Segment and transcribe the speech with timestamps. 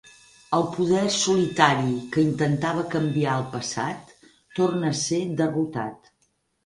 [0.59, 4.17] El Poder Solitari, que intentava canviar el passat,
[4.61, 6.15] torna a ser derrotat.